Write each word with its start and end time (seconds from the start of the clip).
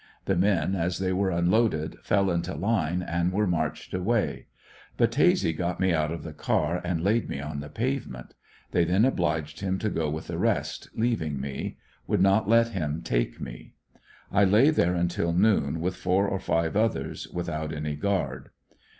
The 0.25 0.35
men 0.35 0.73
as 0.73 0.97
they 0.97 1.13
were 1.13 1.29
unloaded, 1.29 1.97
fell 2.01 2.31
into 2.31 2.55
line 2.55 3.03
and 3.03 3.31
were 3.31 3.45
marched 3.45 3.93
away. 3.93 4.47
Battese 4.97 5.55
got 5.55 5.79
me 5.79 5.93
out 5.93 6.09
of 6.11 6.23
the 6.23 6.33
car, 6.33 6.81
and 6.83 7.03
laid 7.03 7.29
me 7.29 7.39
on 7.39 7.59
the 7.59 7.69
payement. 7.69 8.33
They 8.71 8.83
then 8.83 9.05
obliged 9.05 9.59
him 9.59 9.77
to 9.77 9.91
go 9.91 10.09
with 10.09 10.25
the 10.25 10.39
rest, 10.39 10.89
leaving 10.95 11.39
me; 11.39 11.77
w^ould 12.09 12.19
not 12.19 12.49
let 12.49 12.69
him 12.69 13.03
take 13.03 13.39
me. 13.39 13.75
I 14.31 14.43
lay 14.43 14.71
there 14.71 14.95
until 14.95 15.33
noon 15.33 15.79
with 15.79 15.95
four 15.95 16.27
or 16.27 16.39
five 16.39 16.75
others, 16.75 17.27
with 17.27 17.47
out 17.47 17.71
any 17.71 17.95
guard. 17.95 18.49